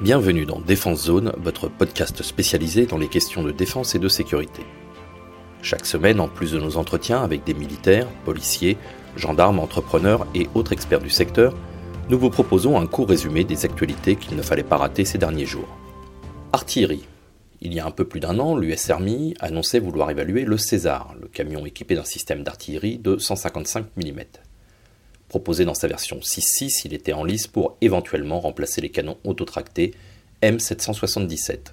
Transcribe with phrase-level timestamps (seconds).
[0.00, 4.62] Bienvenue dans Défense Zone, votre podcast spécialisé dans les questions de défense et de sécurité.
[5.60, 8.78] Chaque semaine, en plus de nos entretiens avec des militaires, policiers,
[9.16, 11.54] gendarmes, entrepreneurs et autres experts du secteur,
[12.08, 15.44] nous vous proposons un court résumé des actualités qu'il ne fallait pas rater ces derniers
[15.44, 15.68] jours.
[16.54, 17.04] Artillerie.
[17.60, 21.14] Il y a un peu plus d'un an, l'US Army annonçait vouloir évaluer le César,
[21.20, 24.20] le camion équipé d'un système d'artillerie de 155 mm.
[25.30, 29.94] Proposé dans sa version 6.6, il était en lice pour éventuellement remplacer les canons autotractés
[30.42, 31.72] M777.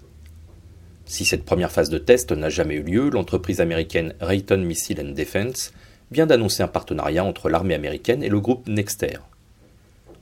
[1.07, 5.13] Si cette première phase de test n'a jamais eu lieu, l'entreprise américaine Rayton Missile and
[5.15, 5.73] Defense
[6.11, 9.17] vient d'annoncer un partenariat entre l'armée américaine et le groupe Nexter.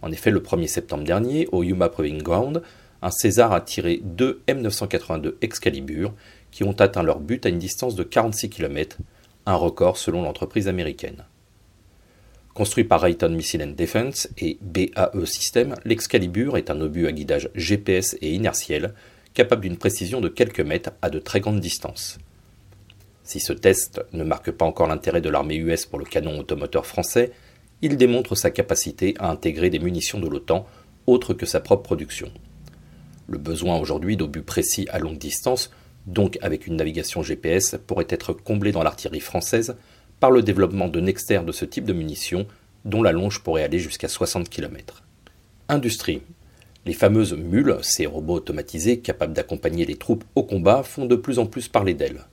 [0.02, 2.62] En effet, le 1er septembre dernier, au Yuma Proving Ground,
[3.02, 6.14] un César a tiré deux M982 Excalibur
[6.52, 8.96] qui ont atteint leur but à une distance de 46 km,
[9.46, 11.26] un record selon l'entreprise américaine.
[12.56, 17.50] Construit par Rayton Missile and Defense et BAE System, l'Excalibur est un obus à guidage
[17.54, 18.94] GPS et inertiel,
[19.34, 22.18] capable d'une précision de quelques mètres à de très grandes distances.
[23.26, 26.86] Si ce test ne marque pas encore l'intérêt de l'armée US pour le canon automoteur
[26.86, 27.34] français,
[27.82, 30.66] il démontre sa capacité à intégrer des munitions de l'OTAN
[31.08, 32.32] autres que sa propre production.
[33.28, 35.72] Le besoin aujourd'hui d'obus précis à longue distance,
[36.08, 39.76] donc avec une navigation GPS, pourrait être comblé dans l'artillerie française
[40.20, 42.46] par le développement de Nexter de ce type de munitions,
[42.86, 45.04] dont la longe pourrait aller jusqu'à 60 km.
[45.70, 46.22] Industrie.
[46.86, 51.40] Les fameuses mules, ces robots automatisés capables d'accompagner les troupes au combat, font de plus
[51.40, 52.26] en plus parler d'elles.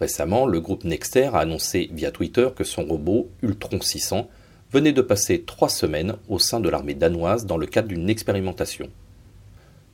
[0.00, 4.28] Récemment, le groupe Nexter a annoncé via Twitter que son robot Ultron 600
[4.72, 8.88] venait de passer trois semaines au sein de l'armée danoise dans le cadre d'une expérimentation.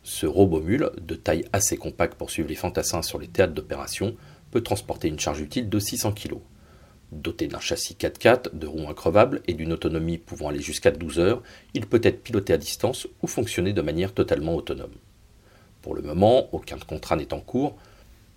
[0.02, 4.16] Ce robot mule, de taille assez compacte pour suivre les fantassins sur les théâtres d'opération,
[4.50, 6.38] peut transporter une charge utile de 600 kg.
[7.12, 11.42] Doté d'un châssis 4x4, de roues increvables et d'une autonomie pouvant aller jusqu'à 12 heures,
[11.74, 14.94] il peut être piloté à distance ou fonctionner de manière totalement autonome.
[15.82, 17.77] Pour le moment, aucun contrat n'est en cours,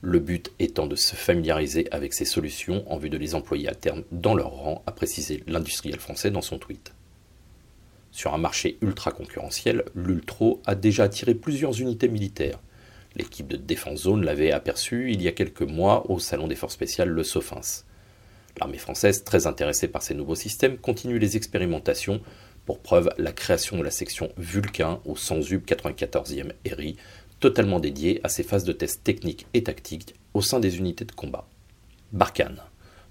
[0.01, 3.75] le but étant de se familiariser avec ces solutions en vue de les employer à
[3.75, 6.93] terme dans leur rang, a précisé l'industriel français dans son tweet.
[8.11, 12.59] Sur un marché ultra concurrentiel, l'Ultro a déjà attiré plusieurs unités militaires.
[13.15, 16.73] L'équipe de défense zone l'avait aperçu il y a quelques mois au salon des forces
[16.73, 17.85] spéciales Le Soffins.
[18.59, 22.21] L'armée française, très intéressée par ces nouveaux systèmes, continue les expérimentations.
[22.65, 26.95] Pour preuve, la création de la section Vulcain au 100UB 94e ERI,
[27.39, 31.11] totalement dédiée à ces phases de tests techniques et tactiques au sein des unités de
[31.11, 31.47] combat.
[32.13, 32.61] Barkhane.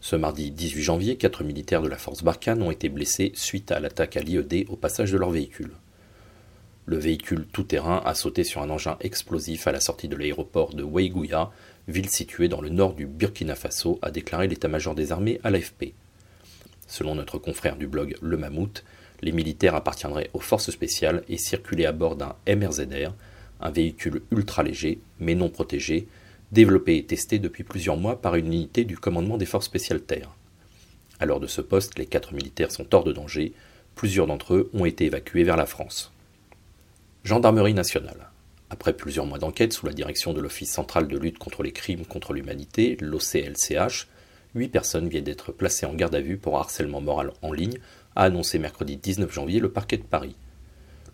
[0.00, 3.80] Ce mardi 18 janvier, quatre militaires de la force Barkhane ont été blessés suite à
[3.80, 5.72] l'attaque à l'IED au passage de leur véhicule.
[6.86, 10.82] Le véhicule tout-terrain a sauté sur un engin explosif à la sortie de l'aéroport de
[10.82, 11.50] Weigouya,
[11.88, 15.94] ville située dans le nord du Burkina Faso, a déclaré l'état-major des armées à l'AFP.
[16.86, 18.84] Selon notre confrère du blog Le Mammouth,
[19.22, 23.14] les militaires appartiendraient aux forces spéciales et circulaient à bord d'un MRZR,
[23.60, 26.06] un véhicule ultra léger mais non protégé,
[26.52, 30.36] développé et testé depuis plusieurs mois par une unité du commandement des forces spéciales terre.
[31.18, 33.54] À l'heure de ce poste, les quatre militaires sont hors de danger,
[33.94, 36.13] plusieurs d'entre eux ont été évacués vers la France.
[37.24, 38.28] Gendarmerie nationale.
[38.68, 42.04] Après plusieurs mois d'enquête sous la direction de l'Office central de lutte contre les crimes
[42.04, 44.08] contre l'humanité, l'OCLCH,
[44.54, 47.78] huit personnes viennent d'être placées en garde à vue pour harcèlement moral en ligne,
[48.14, 50.36] a annoncé mercredi 19 janvier le parquet de Paris.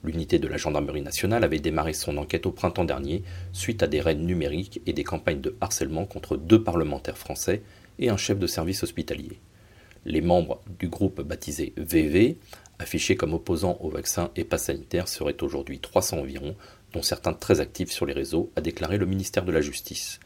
[0.03, 3.23] L'unité de la gendarmerie nationale avait démarré son enquête au printemps dernier
[3.53, 7.63] suite à des raids numériques et des campagnes de harcèlement contre deux parlementaires français
[8.01, 9.39] et un chef de service hospitalier.
[10.07, 12.39] Les membres du groupe baptisé VV
[12.81, 16.57] affichés comme opposants au vaccin et pas sanitaire seraient aujourd'hui 300 environ,
[16.93, 20.19] dont certains très actifs sur les réseaux, a déclaré le ministère de la Justice.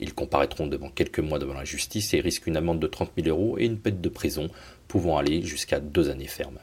[0.00, 3.28] Ils comparaîtront devant quelques mois devant la justice et risquent une amende de 30 000
[3.28, 4.48] euros et une peine de prison
[4.88, 6.58] pouvant aller jusqu'à deux années fermes.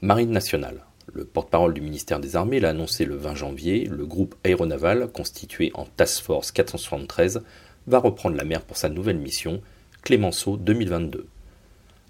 [0.00, 0.84] Marine nationale.
[1.12, 5.70] Le porte-parole du ministère des Armées l'a annoncé le 20 janvier, le groupe aéronaval, constitué
[5.74, 7.42] en Task Force 473,
[7.86, 9.60] va reprendre la mer pour sa nouvelle mission,
[10.02, 11.26] Clémenceau 2022.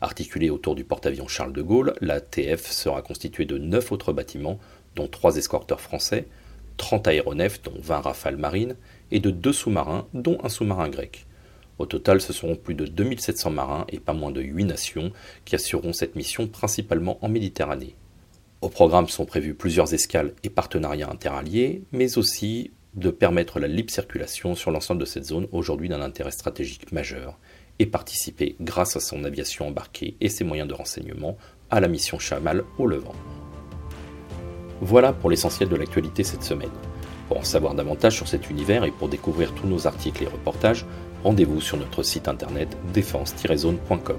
[0.05, 4.59] Articulée autour du porte-avions Charles de Gaulle, la TF sera constituée de neuf autres bâtiments,
[4.97, 6.27] dont trois escorteurs français,
[6.77, 8.77] 30 aéronefs, dont 20 rafales marines,
[9.11, 11.25] et de deux sous-marins, dont un sous-marin grec.
[11.79, 15.11] Au total, ce seront plus de 2700 marins et pas moins de 8 nations
[15.47, 17.97] qui assureront cette mission principalement en Méditerranée.
[18.61, 23.91] Au programme sont prévus plusieurs escales et partenariats interalliés, mais aussi de permettre la libre
[23.91, 27.39] circulation sur l'ensemble de cette zone aujourd'hui d'un intérêt stratégique majeur
[27.79, 31.37] et participer, grâce à son aviation embarquée et ses moyens de renseignement,
[31.71, 33.15] à la mission Chamal au Levant.
[34.81, 36.71] Voilà pour l'essentiel de l'actualité cette semaine.
[37.29, 40.85] Pour en savoir davantage sur cet univers et pour découvrir tous nos articles et reportages,
[41.25, 44.19] rendez-vous sur notre site internet défense-zone.com.